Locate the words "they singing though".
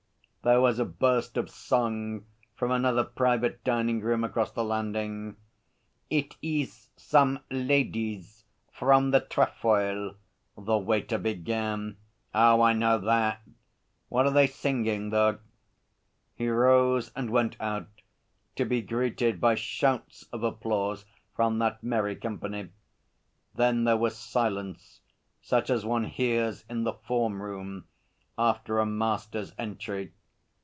14.33-15.37